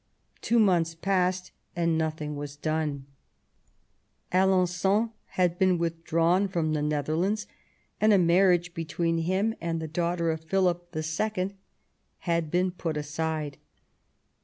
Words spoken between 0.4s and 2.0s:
Two months passed, and